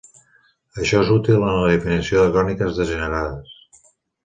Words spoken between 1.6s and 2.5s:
definició de